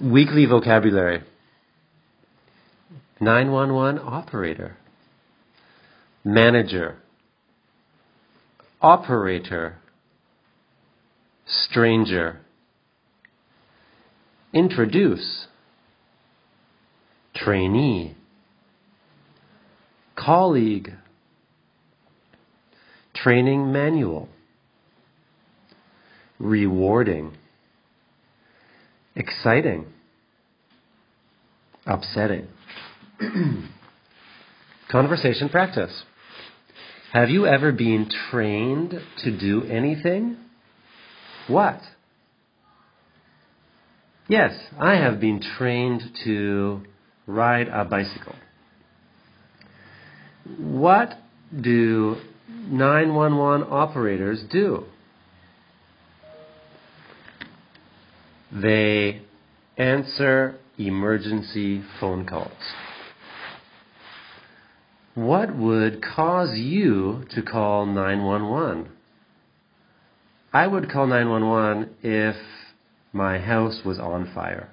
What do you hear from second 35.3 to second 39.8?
practice. Have you ever been trained to do